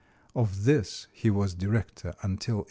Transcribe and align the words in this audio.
Of 0.33 0.63
this 0.63 1.05
he 1.11 1.29
was 1.29 1.53
director 1.53 2.15
until 2.23 2.55
1867. 2.55 2.59